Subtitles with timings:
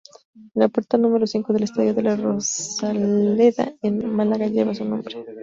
[0.55, 5.23] La puerta número cinco del estadio de La Rosaleda en Málaga lleva su nombre.